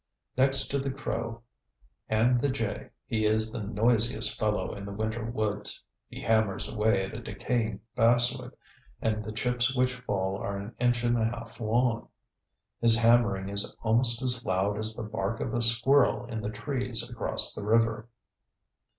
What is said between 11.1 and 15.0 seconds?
a half long. His hammering is almost as loud as